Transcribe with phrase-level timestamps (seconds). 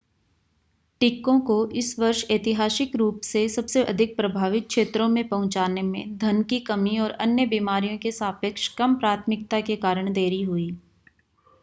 [1.01, 6.41] टीकों को इस वर्ष ऐतिहासिक रूप से सबसे अधिक प्रभावित क्षेत्रों में पहुंचाने में धन
[6.45, 10.69] की कमी और अन्य बीमारियों के सापेक्ष कम प्राथमिकता के कारण देरी हुई